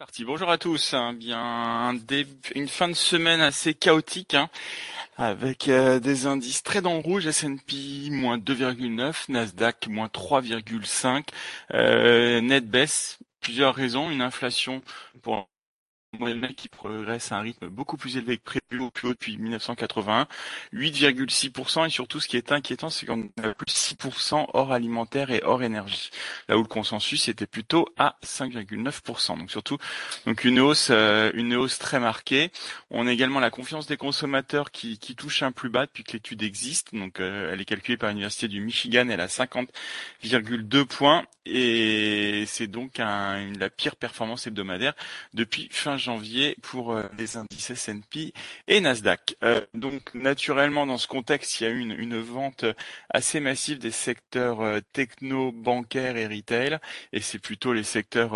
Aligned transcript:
parti. 0.00 0.24
Bonjour 0.24 0.48
à 0.48 0.56
tous. 0.56 0.94
Hein. 0.94 1.12
Bien 1.12 1.94
une 2.54 2.68
fin 2.68 2.88
de 2.88 2.94
semaine 2.94 3.42
assez 3.42 3.74
chaotique, 3.74 4.32
hein, 4.32 4.48
avec 5.18 5.68
euh, 5.68 6.00
des 6.00 6.24
indices 6.24 6.62
très 6.62 6.80
dans 6.80 6.94
le 6.94 7.00
rouge. 7.00 7.26
S&P 7.26 8.08
moins 8.08 8.38
2,9, 8.38 9.30
Nasdaq 9.30 9.88
moins 9.88 10.06
3,5, 10.06 11.24
euh, 11.74 12.40
net 12.40 12.66
baisse. 12.66 13.18
Plusieurs 13.42 13.74
raisons. 13.74 14.10
Une 14.10 14.22
inflation 14.22 14.80
pour 15.20 15.50
qui 16.56 16.68
progresse 16.68 17.30
à 17.32 17.36
un 17.36 17.40
rythme 17.40 17.68
beaucoup 17.68 17.96
plus 17.96 18.16
élevé 18.16 18.36
que 18.36 18.42
prévu 18.42 18.82
au 18.82 18.90
plus 18.90 19.08
haut 19.08 19.12
depuis 19.12 19.38
1981, 19.38 20.26
8,6% 20.72 21.86
et 21.86 21.90
surtout 21.90 22.20
ce 22.20 22.26
qui 22.26 22.36
est 22.36 22.52
inquiétant 22.52 22.90
c'est 22.90 23.06
qu'on 23.06 23.30
a 23.42 23.54
plus 23.54 23.66
de 23.66 23.70
6% 23.70 24.46
hors 24.52 24.72
alimentaire 24.72 25.30
et 25.30 25.40
hors 25.44 25.62
énergie, 25.62 26.10
là 26.48 26.58
où 26.58 26.62
le 26.62 26.68
consensus 26.68 27.28
était 27.28 27.46
plutôt 27.46 27.86
à 27.96 28.16
5,9%. 28.24 29.38
Donc 29.38 29.50
surtout 29.50 29.78
donc 30.26 30.44
une 30.44 30.58
hausse 30.58 30.88
euh, 30.90 31.30
une 31.34 31.54
hausse 31.54 31.78
très 31.78 32.00
marquée. 32.00 32.50
On 32.90 33.06
a 33.06 33.12
également 33.12 33.40
la 33.40 33.50
confiance 33.50 33.86
des 33.86 33.96
consommateurs 33.96 34.72
qui, 34.72 34.98
qui 34.98 35.14
touche 35.14 35.42
un 35.42 35.52
plus 35.52 35.70
bas 35.70 35.86
depuis 35.86 36.02
que 36.02 36.12
l'étude 36.12 36.42
existe. 36.42 36.94
Donc 36.94 37.20
euh, 37.20 37.52
elle 37.52 37.60
est 37.60 37.64
calculée 37.64 37.96
par 37.96 38.10
l'université 38.10 38.48
du 38.48 38.60
Michigan, 38.60 39.08
elle 39.08 39.20
a 39.20 39.28
50,2 39.28 40.84
points 40.86 41.24
et 41.46 42.44
c'est 42.46 42.66
donc 42.66 43.00
un, 43.00 43.52
la 43.58 43.70
pire 43.70 43.96
performance 43.96 44.46
hebdomadaire 44.46 44.94
depuis 45.34 45.68
fin 45.70 45.96
janvier 45.96 46.56
pour 46.62 46.92
euh, 46.92 47.04
les 47.18 47.36
indices 47.36 47.70
S&P 47.70 48.32
et 48.68 48.80
Nasdaq. 48.80 49.36
Euh, 49.42 49.64
donc 49.74 50.14
naturellement 50.14 50.86
dans 50.86 50.98
ce 50.98 51.06
contexte, 51.06 51.60
il 51.60 51.64
y 51.64 51.66
a 51.66 51.70
eu 51.70 51.78
une, 51.78 51.92
une 51.92 52.20
vente 52.20 52.64
assez 53.10 53.40
massive 53.40 53.78
des 53.78 53.90
secteurs 53.90 54.60
euh, 54.60 54.80
techno, 54.92 55.52
bancaires 55.52 56.16
et 56.16 56.26
retail 56.26 56.78
et 57.12 57.20
c'est 57.20 57.38
plutôt 57.38 57.72
les 57.72 57.84
secteurs 57.84 58.34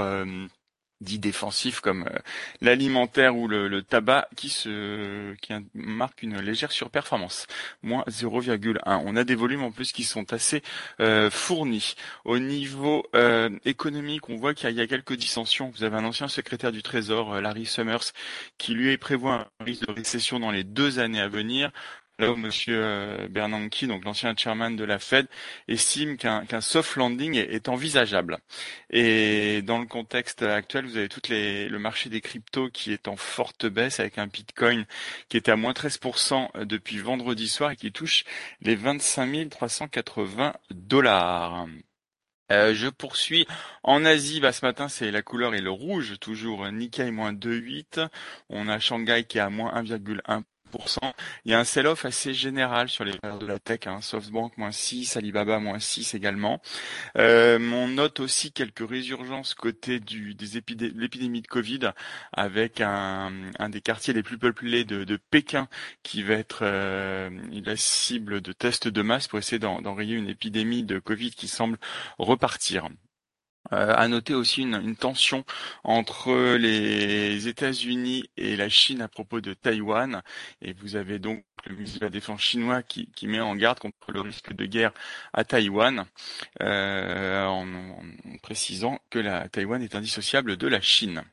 dits 1.04 1.18
défensifs 1.18 1.80
comme 1.80 2.04
euh, 2.04 2.18
l'alimentaire 2.60 3.36
ou 3.36 3.46
le, 3.46 3.82
tabac 3.82 4.28
qui 4.36 4.48
se 4.48 5.34
qui 5.36 5.52
marque 5.74 6.22
une 6.22 6.40
légère 6.40 6.72
surperformance, 6.72 7.46
moins 7.82 8.04
0,1. 8.08 8.78
On 9.04 9.16
a 9.16 9.24
des 9.24 9.34
volumes 9.34 9.62
en 9.62 9.70
plus 9.70 9.92
qui 9.92 10.04
sont 10.04 10.32
assez 10.32 10.62
euh, 11.00 11.30
fournis. 11.30 11.94
Au 12.24 12.38
niveau 12.38 13.04
euh, 13.14 13.50
économique, 13.64 14.28
on 14.28 14.36
voit 14.36 14.54
qu'il 14.54 14.70
y, 14.70 14.80
a 14.80 14.86
quelques 14.86 15.16
dissensions. 15.16 15.72
Vous 15.76 15.84
avez 15.84 15.96
un 15.96 16.04
ancien 16.04 16.28
secrétaire 16.28 16.72
du 16.72 16.82
Trésor, 16.82 17.40
Larry 17.40 17.66
Summers, 17.66 18.12
qui 18.58 18.74
lui 18.74 18.96
prévoit 18.96 19.48
un 19.60 19.64
risque 19.64 19.86
de 19.86 19.92
récession 19.92 20.40
dans 20.40 20.50
les 20.50 20.64
deux 20.64 20.98
années 20.98 21.20
à 21.20 21.28
venir. 21.28 21.70
Monsieur 22.20 22.80
euh, 22.80 23.28
Bernanke, 23.28 23.86
donc 23.86 24.04
l'ancien 24.04 24.36
chairman 24.36 24.76
de 24.76 24.84
la 24.84 25.00
Fed, 25.00 25.26
estime 25.66 26.16
qu'un 26.16 26.60
soft 26.60 26.94
landing 26.94 27.34
est, 27.34 27.68
envisageable. 27.68 28.38
Et 28.90 29.62
dans 29.62 29.78
le 29.80 29.86
contexte 29.86 30.42
actuel, 30.42 30.86
vous 30.86 30.96
avez 30.96 31.08
tout 31.08 31.20
le 31.28 31.76
marché 31.78 32.10
des 32.10 32.20
cryptos 32.20 32.70
qui 32.70 32.92
est 32.92 33.08
en 33.08 33.16
forte 33.16 33.66
baisse 33.66 33.98
avec 33.98 34.18
un 34.18 34.28
Bitcoin 34.28 34.86
qui 35.28 35.36
était 35.36 35.50
à 35.50 35.56
moins 35.56 35.72
13% 35.72 36.64
depuis 36.64 36.98
vendredi 36.98 37.48
soir 37.48 37.72
et 37.72 37.76
qui 37.76 37.90
touche 37.90 38.24
les 38.60 38.76
25 38.76 39.48
380 39.50 40.54
dollars. 40.70 41.66
Euh, 42.52 42.74
je 42.74 42.88
poursuis 42.88 43.46
en 43.82 44.04
Asie. 44.04 44.40
Bah, 44.40 44.52
ce 44.52 44.64
matin, 44.64 44.88
c'est 44.88 45.10
la 45.10 45.22
couleur 45.22 45.54
et 45.54 45.60
le 45.60 45.70
rouge 45.70 46.18
toujours. 46.20 46.70
Nikkei 46.70 47.10
moins 47.10 47.32
2,8. 47.32 48.06
On 48.50 48.68
a 48.68 48.78
Shanghai 48.78 49.24
qui 49.24 49.38
est 49.38 49.40
à 49.40 49.50
moins 49.50 49.74
1,1 49.82 50.42
il 51.44 51.50
y 51.50 51.54
a 51.54 51.58
un 51.58 51.64
sell-off 51.64 52.04
assez 52.04 52.34
général 52.34 52.88
sur 52.88 53.04
les 53.04 53.12
valeurs 53.22 53.38
de 53.38 53.46
la 53.46 53.58
tech, 53.58 53.86
hein. 53.86 54.00
SoftBank 54.00 54.56
moins 54.58 54.72
6, 54.72 55.16
Alibaba 55.16 55.58
moins 55.58 55.78
6 55.78 56.14
également. 56.14 56.60
Euh, 57.16 57.58
on 57.72 57.88
note 57.88 58.20
aussi 58.20 58.52
quelques 58.52 58.88
résurgences 58.88 59.54
côté 59.54 60.00
du, 60.00 60.34
des 60.34 60.46
l'épidémie 60.94 61.42
de 61.42 61.46
Covid 61.46 61.92
avec 62.32 62.80
un, 62.80 63.32
un, 63.58 63.68
des 63.68 63.80
quartiers 63.80 64.14
les 64.14 64.22
plus 64.22 64.38
peuplés 64.38 64.84
de, 64.84 65.04
de 65.04 65.16
Pékin 65.16 65.68
qui 66.02 66.22
va 66.22 66.34
être 66.34 66.60
euh, 66.62 67.30
la 67.64 67.76
cible 67.76 68.40
de 68.40 68.52
tests 68.52 68.88
de 68.88 69.02
masse 69.02 69.28
pour 69.28 69.38
essayer 69.38 69.58
d'enrayer 69.58 70.14
une 70.14 70.28
épidémie 70.28 70.82
de 70.82 70.98
Covid 70.98 71.30
qui 71.30 71.48
semble 71.48 71.78
repartir. 72.18 72.88
Euh, 73.72 73.94
à 73.96 74.08
noter 74.08 74.34
aussi 74.34 74.62
une, 74.62 74.94
tension 74.96 75.44
entre 75.84 76.56
les 76.56 77.48
États-Unis 77.48 78.28
et 78.36 78.56
la 78.56 78.68
Chine 78.68 79.00
à 79.00 79.08
propos 79.08 79.40
de 79.40 79.54
Taïwan. 79.54 80.22
Et 80.60 80.74
vous 80.74 80.96
avez 80.96 81.18
donc 81.18 81.44
le 81.70 81.76
ministre 81.76 82.00
de 82.00 82.04
la 82.04 82.10
Défense 82.10 82.40
chinois 82.40 82.82
qui, 82.82 83.08
met 83.26 83.40
en 83.40 83.56
garde 83.56 83.78
contre 83.78 84.12
le 84.12 84.20
risque 84.20 84.52
de 84.52 84.66
guerre 84.66 84.92
à 85.32 85.44
Taïwan, 85.44 86.06
euh, 86.60 87.46
en, 87.46 87.66
précisant 88.42 89.00
que 89.10 89.18
la 89.18 89.48
Taïwan 89.48 89.82
est 89.82 89.94
indissociable 89.94 90.56
de 90.56 90.68
la 90.68 90.80
Chine. 90.80 91.24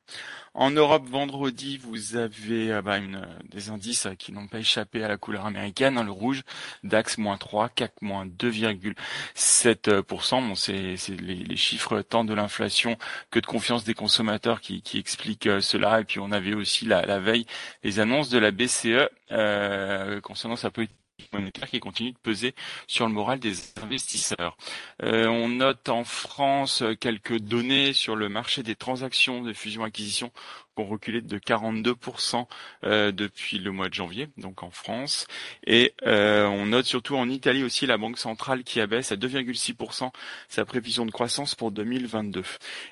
En 0.54 0.70
Europe, 0.70 1.08
vendredi, 1.08 1.78
vous 1.78 2.18
avez 2.18 2.74
euh, 2.74 2.82
bah, 2.82 2.98
une, 2.98 3.26
des 3.50 3.70
indices 3.70 4.10
qui 4.20 4.34
n'ont 4.34 4.48
pas 4.48 4.60
échappé 4.60 5.02
à 5.02 5.08
la 5.08 5.16
couleur 5.16 5.46
américaine. 5.46 5.98
Hein, 5.98 6.04
le 6.04 6.12
rouge, 6.12 6.42
DAX 6.84 7.18
moins 7.18 7.38
3, 7.38 7.70
CAC 7.70 7.94
moins 8.02 8.26
2,7%. 8.26 10.48
Bon, 10.48 10.56
c'est 10.56 10.98
les, 11.08 11.36
les, 11.36 11.56
chiffres 11.56 12.02
tant 12.02 12.26
de 12.26 12.34
l'inflation 12.34 12.98
que 13.30 13.40
de 13.40 13.46
confiance 13.46 13.86
des 13.86 13.94
consommateurs 13.94 14.60
qui, 14.60 14.82
qui 14.82 15.00
expliquent 15.00 15.48
euh, 15.48 15.62
cela. 15.62 16.02
Et 16.02 16.04
puis 16.04 16.20
on 16.20 16.34
avait 16.34 16.54
aussi 16.54 16.86
la, 16.86 17.06
la 17.06 17.20
veille 17.20 17.46
les 17.84 18.02
annonces 18.02 18.30
de 18.30 18.38
la 18.38 18.52
BCE 18.52 19.08
euh, 19.32 20.20
concernant 20.22 20.56
sa 20.56 20.72
politique 20.72 20.98
monétaire 21.34 21.70
qui 21.70 21.80
continue 21.80 22.12
de 22.12 22.18
peser 22.18 22.56
sur 22.88 23.08
le 23.08 23.14
moral 23.14 23.40
des 23.40 23.54
investisseurs. 23.82 24.58
Euh, 25.04 25.28
on 25.28 25.50
note 25.50 25.90
en 25.90 26.04
France 26.04 26.84
quelques 27.00 27.38
données 27.38 27.94
sur 27.94 28.16
le 28.16 28.30
marché 28.30 28.64
des 28.64 28.76
transactions 28.76 29.42
de 29.42 29.54
fusion-acquisition 29.54 30.32
ont 30.78 30.86
reculé 30.86 31.22
de 31.22 31.38
42% 31.38 32.46
euh, 32.84 33.12
depuis 33.12 33.60
le 33.60 33.72
mois 33.72 33.90
de 33.90 33.94
janvier, 33.94 34.30
donc 34.38 34.64
en 34.64 34.72
France. 34.72 35.28
Et 35.66 35.94
euh, 36.06 36.46
on 36.46 36.68
note 36.68 36.86
surtout 36.86 37.16
en 37.16 37.30
Italie 37.30 37.64
aussi 37.64 37.86
la 37.86 37.98
Banque 37.98 38.18
centrale 38.18 38.64
qui 38.64 38.80
abaisse 38.80 39.12
à 39.12 39.16
2,6% 39.16 40.12
sa 40.48 40.66
prévision 40.66 41.06
de 41.06 41.12
croissance 41.12 41.56
pour 41.56 41.72
2022. 41.72 42.44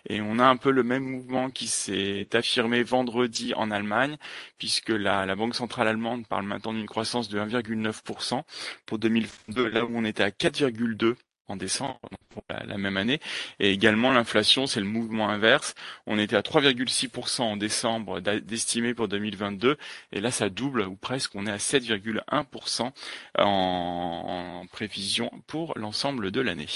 Et 0.09 0.21
on 0.21 0.39
a 0.39 0.45
un 0.45 0.57
peu 0.57 0.71
le 0.71 0.83
même 0.83 1.03
mouvement 1.03 1.49
qui 1.49 1.67
s'est 1.67 2.27
affirmé 2.33 2.83
vendredi 2.83 3.53
en 3.55 3.71
Allemagne, 3.71 4.17
puisque 4.57 4.89
la, 4.89 5.25
la 5.25 5.35
Banque 5.35 5.55
centrale 5.55 5.87
allemande 5.87 6.27
parle 6.27 6.45
maintenant 6.45 6.73
d'une 6.73 6.87
croissance 6.87 7.29
de 7.29 7.39
1,9% 7.39 8.43
pour 8.85 8.99
2022, 8.99 9.69
là 9.69 9.85
où 9.85 9.91
on 9.93 10.05
était 10.05 10.23
à 10.23 10.29
4,2% 10.29 11.15
en 11.49 11.57
décembre 11.57 11.99
pour 12.29 12.43
la, 12.49 12.77
même 12.77 12.97
année. 12.97 13.19
Et 13.59 13.71
également 13.71 14.11
l'inflation, 14.11 14.67
c'est 14.67 14.79
le 14.79 14.85
mouvement 14.85 15.29
inverse. 15.29 15.75
On 16.05 16.19
était 16.19 16.35
à 16.35 16.41
3,6% 16.41 17.41
en 17.41 17.57
décembre 17.57 18.19
d'estimé 18.19 18.93
pour 18.93 19.07
2022 19.07 19.77
et 20.11 20.21
là 20.21 20.31
ça 20.31 20.49
double 20.49 20.81
ou 20.81 20.95
presque, 20.95 21.35
on 21.35 21.45
est 21.45 21.51
à 21.51 21.57
7,1% 21.57 22.91
en, 23.37 23.43
en 23.43 24.65
prévision 24.67 25.31
pour 25.47 25.77
l'ensemble 25.77 26.31
de 26.31 26.41
l'année. 26.41 26.67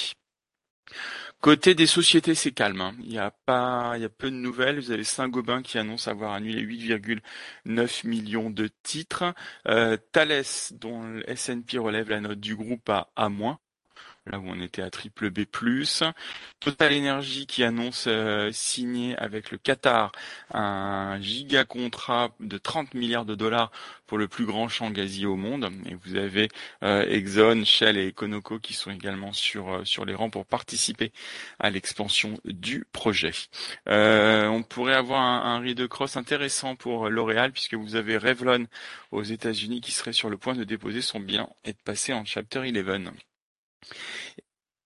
Côté 1.43 1.75
des 1.75 1.87
sociétés, 1.87 2.35
c'est 2.35 2.53
calme. 2.53 2.79
Hein. 2.79 2.95
Il 3.01 3.11
y 3.11 3.17
a 3.17 3.29
pas, 3.29 3.93
il 3.97 4.01
y 4.01 4.05
a 4.05 4.09
peu 4.09 4.31
de 4.31 4.35
nouvelles. 4.35 4.79
Vous 4.79 4.91
avez 4.91 5.03
Saint-Gobain 5.03 5.61
qui 5.61 5.77
annonce 5.77 6.07
avoir 6.07 6.31
annulé 6.31 6.61
8,9 6.61 8.07
millions 8.07 8.49
de 8.49 8.69
titres. 8.81 9.33
Euh, 9.67 9.97
Thales, 10.13 10.45
dont 10.71 11.03
le 11.03 11.29
S&P 11.29 11.77
relève 11.77 12.09
la 12.09 12.21
note 12.21 12.39
du 12.39 12.55
groupe 12.55 12.89
à 12.89 13.11
A-, 13.17 13.29
là 14.27 14.39
où 14.39 14.43
on 14.47 14.59
était 14.61 14.81
à 14.81 14.89
triple 14.89 15.29
B+. 15.29 15.45
Total 16.59 16.93
Energy 16.93 17.45
qui 17.45 17.63
annonce 17.63 18.05
euh, 18.07 18.49
signer 18.51 19.17
avec 19.17 19.51
le 19.51 19.57
Qatar 19.57 20.11
un 20.51 21.19
giga 21.21 21.65
contrat 21.65 22.31
de 22.39 22.57
30 22.57 22.93
milliards 22.93 23.25
de 23.25 23.35
dollars 23.35 23.71
pour 24.07 24.17
le 24.17 24.27
plus 24.27 24.45
grand 24.45 24.69
champ 24.69 24.89
gazier 24.91 25.25
au 25.25 25.35
monde. 25.35 25.69
Et 25.89 25.95
vous 25.95 26.15
avez 26.15 26.49
euh, 26.83 27.05
Exxon, 27.09 27.63
Shell 27.65 27.97
et 27.97 28.09
Econoco 28.09 28.59
qui 28.59 28.73
sont 28.73 28.91
également 28.91 29.33
sur 29.33 29.73
euh, 29.73 29.85
sur 29.85 30.05
les 30.05 30.15
rangs 30.15 30.29
pour 30.29 30.45
participer 30.45 31.11
à 31.59 31.69
l'expansion 31.69 32.39
du 32.45 32.85
projet. 32.91 33.33
on 33.87 34.63
pourrait 34.63 34.93
avoir 34.93 35.21
un, 35.21 35.55
un 35.55 35.59
read 35.59 35.87
cross 35.87 36.15
intéressant 36.17 36.75
pour 36.75 37.09
L'Oréal 37.09 37.51
puisque 37.51 37.73
vous 37.75 37.95
avez 37.95 38.17
Revlon 38.17 38.67
aux 39.11 39.23
États-Unis 39.23 39.81
qui 39.81 39.91
serait 39.91 40.13
sur 40.13 40.29
le 40.29 40.37
point 40.37 40.55
de 40.55 40.63
déposer 40.63 41.01
son 41.01 41.19
bilan 41.19 41.53
et 41.65 41.73
de 41.73 41.77
passer 41.83 42.13
en 42.13 42.25
chapter 42.25 42.59
11. 42.59 43.11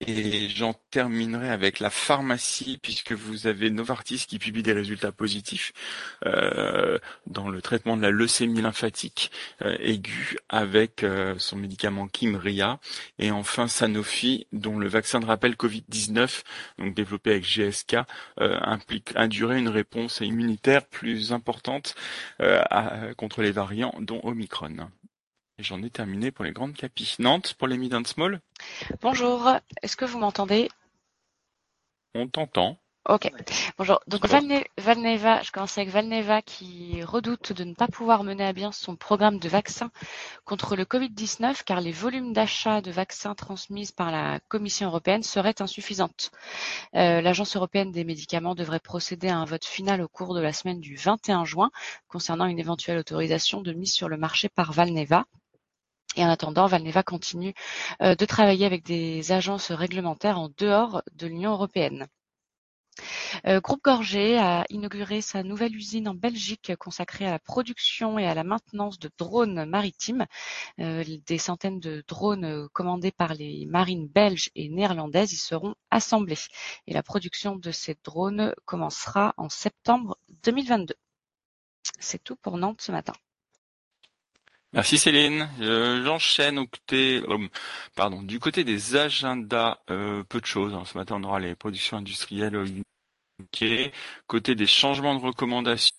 Et 0.07 0.49
j'en 0.49 0.73
terminerai 0.91 1.51
avec 1.51 1.79
la 1.79 1.91
pharmacie, 1.91 2.79
puisque 2.83 3.13
vous 3.13 3.47
avez 3.47 3.69
Novartis 3.69 4.25
qui 4.27 4.39
publie 4.39 4.63
des 4.63 4.73
résultats 4.73 5.13
positifs 5.13 5.75
euh, 6.25 6.99
dans 7.27 7.51
le 7.51 7.61
traitement 7.61 7.99
de 7.99 8.03
la 8.03 8.11
leucémie 8.11 8.63
lymphatique 8.63 9.31
euh, 9.61 9.77
aiguë 9.79 10.39
avec 10.49 11.05
euh, 11.05 11.35
son 11.37 11.57
médicament 11.57 12.09
Kimria. 12.09 12.81
Et 13.19 13.31
enfin 13.31 13.69
Sanofi, 13.69 14.47
dont 14.53 14.79
le 14.79 14.89
vaccin 14.89 15.21
de 15.21 15.27
rappel 15.27 15.53
Covid-19, 15.53 16.45
donc 16.79 16.95
développé 16.95 17.33
avec 17.33 17.45
GSK, 17.45 17.97
implique 18.39 19.13
induirait 19.17 19.59
une 19.59 19.69
réponse 19.69 20.21
immunitaire 20.21 20.87
plus 20.87 21.33
importante 21.33 21.95
contre 23.17 23.43
les 23.43 23.53
variants, 23.53 23.95
dont 24.01 24.21
Omicron. 24.25 24.89
J'en 25.63 25.83
ai 25.83 25.91
terminé 25.91 26.31
pour 26.31 26.45
les 26.45 26.53
grandes 26.53 26.75
capis. 26.75 27.17
Nantes 27.19 27.55
pour 27.55 27.69
les 27.69 27.77
mid 27.77 27.93
and 27.93 28.05
small 28.05 28.41
Bonjour, 29.03 29.51
est-ce 29.83 29.97
que 29.97 30.07
vous 30.07 30.19
m'entendez? 30.19 30.71
On 32.15 32.29
t'entend. 32.29 32.79
Ok, 33.09 33.33
bonjour. 33.79 34.01
Donc 34.07 34.27
Valneva, 34.27 35.43
je 35.43 35.51
commence 35.51 35.77
avec 35.79 35.91
Valneva 35.91 36.43
qui 36.43 37.03
redoute 37.03 37.53
de 37.53 37.65
ne 37.65 37.75
pas 37.75 37.89
pouvoir 37.89 38.25
mener 38.25 38.45
à 38.45 38.53
bien 38.53 38.73
son 38.73 38.95
programme 38.95 39.39
de 39.39 39.49
vaccins 39.49 39.91
contre 40.45 40.77
le 40.77 40.85
Covid-19 40.85 41.63
car 41.65 41.81
les 41.81 41.93
volumes 41.93 42.33
d'achat 42.33 42.81
de 42.81 42.91
vaccins 42.91 43.35
transmis 43.35 43.91
par 43.95 44.11
la 44.11 44.39
Commission 44.49 44.87
européenne 44.89 45.23
seraient 45.23 45.61
insuffisantes. 45.61 46.31
Euh, 46.95 47.21
L'Agence 47.21 47.57
européenne 47.57 47.91
des 47.91 48.05
médicaments 48.05 48.55
devrait 48.55 48.81
procéder 48.81 49.29
à 49.29 49.39
un 49.39 49.45
vote 49.47 49.65
final 49.65 50.03
au 50.03 50.09
cours 50.09 50.35
de 50.35 50.41
la 50.41 50.53
semaine 50.53 50.81
du 50.81 50.97
21 50.97 51.45
juin 51.45 51.71
concernant 52.09 52.47
une 52.47 52.59
éventuelle 52.59 52.99
autorisation 52.99 53.63
de 53.63 53.73
mise 53.73 53.93
sur 53.93 54.09
le 54.09 54.19
marché 54.19 54.49
par 54.49 54.73
Valneva. 54.73 55.25
Et 56.17 56.25
en 56.25 56.29
attendant, 56.29 56.67
Valneva 56.67 57.03
continue 57.03 57.55
euh, 58.03 58.15
de 58.15 58.25
travailler 58.25 58.67
avec 58.67 58.85
des 58.85 59.33
agences 59.33 59.71
réglementaires 59.71 60.39
en 60.39 60.51
dehors 60.59 61.03
de 61.13 61.27
l'Union 61.27 61.53
européenne. 61.53 62.09
Euh, 63.47 63.61
Groupe 63.61 63.83
Gorgé 63.85 64.39
a 64.39 64.65
inauguré 64.69 65.21
sa 65.21 65.43
nouvelle 65.43 65.75
usine 65.75 66.09
en 66.09 66.15
Belgique 66.15 66.73
consacrée 66.77 67.27
à 67.27 67.31
la 67.31 67.39
production 67.39 68.19
et 68.19 68.27
à 68.27 68.35
la 68.35 68.45
maintenance 68.45 68.99
de 68.99 69.11
drones 69.19 69.65
maritimes. 69.65 70.27
Euh, 70.81 71.05
des 71.27 71.39
centaines 71.39 71.81
de 71.81 72.05
drones 72.07 72.45
euh, 72.45 72.69
commandés 72.73 73.13
par 73.13 73.35
les 73.35 73.67
marines 73.67 74.09
belges 74.09 74.51
et 74.55 74.69
néerlandaises 74.69 75.33
y 75.33 75.37
seront 75.37 75.75
assemblés. 75.91 76.39
Et 76.87 76.93
la 76.95 77.03
production 77.03 77.57
de 77.57 77.71
ces 77.71 77.97
drones 78.05 78.55
commencera 78.65 79.35
en 79.37 79.49
septembre 79.49 80.19
2022. 80.45 80.95
C'est 81.99 82.23
tout 82.23 82.37
pour 82.37 82.59
Nantes 82.59 82.83
ce 82.83 82.93
matin. 82.93 83.15
Merci 84.73 84.99
Céline. 84.99 85.49
J'enchaîne 85.59 86.59
au 86.59 86.67
côté, 86.67 87.23
pardon, 87.97 88.23
du 88.23 88.39
côté 88.39 88.65
des 88.65 88.97
agendas, 88.97 89.79
peu 89.87 90.41
de 90.41 90.47
choses. 90.47 90.77
Ce 90.87 90.97
matin, 90.97 91.17
on 91.19 91.25
aura 91.25 91.41
les 91.41 91.55
productions 91.55 91.97
industrielles. 91.97 92.57
Côté 94.27 94.55
des 94.55 94.67
changements 94.67 95.15
de 95.15 95.21
recommandations, 95.25 95.93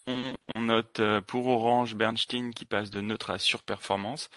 on 0.55 0.61
note 0.61 0.99
euh, 0.99 1.21
pour 1.21 1.47
Orange 1.47 1.95
Bernstein 1.95 2.51
qui 2.53 2.65
passe 2.65 2.89
de 2.89 3.01
neutre 3.01 3.29
à 3.31 3.39
surperformance 3.39 4.29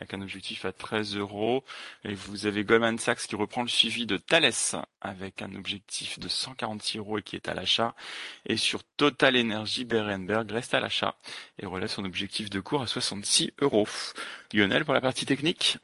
avec 0.00 0.14
un 0.14 0.22
objectif 0.22 0.64
à 0.64 0.72
13 0.72 1.16
euros. 1.16 1.62
Et 2.04 2.14
vous 2.14 2.46
avez 2.46 2.64
Goldman 2.64 2.98
Sachs 2.98 3.26
qui 3.26 3.36
reprend 3.36 3.62
le 3.62 3.68
suivi 3.68 4.06
de 4.06 4.16
Thales 4.16 4.52
avec 5.00 5.42
un 5.42 5.54
objectif 5.54 6.18
de 6.18 6.28
146 6.28 6.98
euros 6.98 7.18
et 7.18 7.22
qui 7.22 7.36
est 7.36 7.48
à 7.48 7.54
l'achat. 7.54 7.94
Et 8.46 8.56
sur 8.56 8.82
Total 8.96 9.36
Energy, 9.36 9.84
Berenberg 9.84 10.50
reste 10.50 10.74
à 10.74 10.80
l'achat 10.80 11.16
et 11.58 11.66
relève 11.66 11.88
son 11.88 12.04
objectif 12.04 12.50
de 12.50 12.60
cours 12.60 12.82
à 12.82 12.86
66 12.86 13.52
euros. 13.60 13.86
Lionel 14.52 14.84
pour 14.84 14.94
la 14.94 15.00
partie 15.00 15.26
technique. 15.26 15.78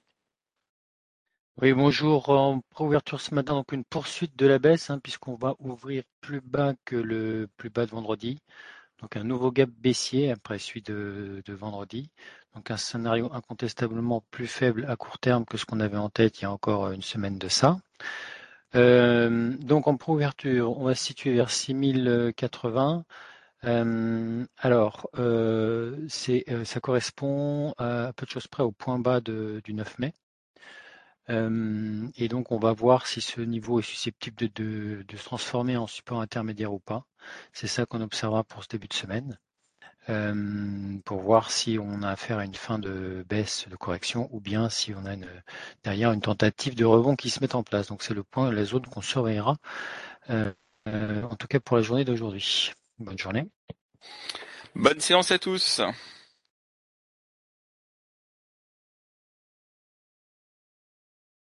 Oui, 1.63 1.73
bonjour. 1.73 2.29
En 2.29 2.61
préouverture 2.71 3.21
ce 3.21 3.35
matin, 3.35 3.55
donc 3.55 3.73
une 3.73 3.85
poursuite 3.85 4.37
de 4.37 4.47
la 4.47 4.59
baisse, 4.59 4.91
hein, 4.91 4.99
puisqu'on 4.99 5.37
va 5.37 5.55
ouvrir 5.59 6.03
plus 6.21 6.43
bas 6.43 6.75
que 6.85 6.97
le 6.97 7.49
plus 7.57 7.71
bas 7.71 7.87
de 7.87 7.91
vendredi. 7.93 8.39
Donc 9.01 9.17
un 9.17 9.25
nouveau 9.25 9.51
gap 9.53 9.69
baissier 9.71 10.31
après 10.31 10.59
celui 10.59 10.83
de, 10.83 11.43
vendredi. 11.49 12.11
Donc 12.57 12.71
un 12.71 12.77
scénario 12.79 13.31
incontestablement 13.33 14.25
plus 14.31 14.47
faible 14.47 14.87
à 14.89 14.97
court 14.97 15.19
terme 15.19 15.45
que 15.45 15.59
ce 15.59 15.67
qu'on 15.67 15.79
avait 15.81 15.99
en 15.99 16.09
tête 16.09 16.41
il 16.41 16.43
y 16.43 16.47
a 16.47 16.51
encore 16.51 16.91
une 16.91 17.03
semaine 17.03 17.39
de 17.39 17.49
ça. 17.49 17.79
Euh, 18.75 19.57
donc 19.59 19.87
en 19.87 19.97
préouverture, 19.97 20.79
on 20.79 20.85
va 20.85 20.95
se 20.95 21.05
situer 21.05 21.35
vers 21.35 21.51
6080. 21.51 23.05
Euh, 23.65 24.47
alors, 24.59 25.09
euh, 25.19 26.07
ça 26.09 26.81
correspond 26.81 27.75
à, 27.79 28.13
peu 28.17 28.27
de 28.27 28.31
choses 28.31 28.47
près 28.49 28.63
au 28.63 28.73
point 28.73 28.99
bas 28.99 29.21
du 29.21 29.63
9 29.75 29.99
mai. 29.99 30.15
Euh, 31.29 32.09
et 32.17 32.29
donc, 32.29 32.53
on 32.53 32.59
va 32.59 32.73
voir 32.73 33.07
si 33.07 33.21
ce 33.21 33.41
niveau 33.41 33.81
est 33.81 33.83
susceptible 33.83 34.37
de, 34.55 35.05
se 35.11 35.25
transformer 35.25 35.77
en 35.77 35.87
support 35.87 36.21
intermédiaire 36.21 36.73
ou 36.73 36.79
pas. 36.79 37.05
C'est 37.53 37.67
ça 37.67 37.87
qu'on 37.87 38.01
observera 38.01 38.45
pour 38.45 38.63
ce 38.63 38.69
début 38.69 38.89
de 38.89 38.95
semaine, 38.95 39.39
euh, 40.09 40.99
pour 41.05 41.21
voir 41.21 41.51
si 41.51 41.79
on 41.81 42.03
a 42.03 42.11
affaire 42.11 42.39
à 42.39 42.45
une 42.45 42.55
fin 42.55 42.79
de 42.79 43.25
baisse 43.29 43.69
de 43.69 43.77
correction 43.77 44.29
ou 44.33 44.41
bien 44.41 44.69
si 44.71 44.95
on 44.95 45.05
a 45.05 45.15
une, 45.15 45.29
derrière 45.85 46.13
une 46.13 46.21
tentative 46.21 46.75
de 46.75 46.85
rebond 46.85 47.17
qui 47.17 47.31
se 47.31 47.41
met 47.41 47.55
en 47.55 47.63
place. 47.63 47.89
Donc, 47.89 48.03
c'est 48.03 48.15
le 48.15 48.23
point, 48.23 48.51
la 48.53 48.65
zone 48.65 48.87
qu'on 48.87 49.03
surveillera, 49.03 49.57
euh, 50.31 50.53
en 50.87 51.37
tout 51.37 51.47
cas 51.47 51.61
pour 51.61 51.77
la 51.77 51.83
journée 51.83 52.05
d'aujourd'hui. 52.05 52.73
Bonne 52.99 53.19
journée. 53.19 53.47
Bonne 54.75 55.01
séance 55.01 55.31
à 55.31 55.39
tous. 55.39 55.81